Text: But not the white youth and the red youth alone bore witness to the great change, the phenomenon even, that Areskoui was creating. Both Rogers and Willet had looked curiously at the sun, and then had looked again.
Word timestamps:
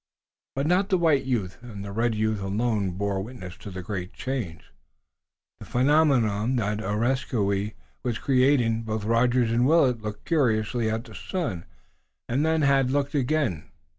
But 0.55 0.65
not 0.65 0.89
the 0.89 0.97
white 0.97 1.25
youth 1.25 1.59
and 1.61 1.85
the 1.85 1.91
red 1.91 2.15
youth 2.15 2.41
alone 2.41 2.89
bore 2.97 3.21
witness 3.21 3.55
to 3.57 3.69
the 3.69 3.83
great 3.83 4.13
change, 4.13 4.73
the 5.59 5.65
phenomenon 5.67 6.53
even, 6.53 6.55
that 6.55 6.79
Areskoui 6.79 7.75
was 8.01 8.17
creating. 8.17 8.81
Both 8.81 9.03
Rogers 9.05 9.51
and 9.51 9.67
Willet 9.67 9.97
had 9.97 10.01
looked 10.03 10.25
curiously 10.25 10.89
at 10.89 11.03
the 11.03 11.13
sun, 11.13 11.65
and 12.27 12.43
then 12.43 12.63
had 12.63 12.89
looked 12.89 13.13
again. 13.13 13.69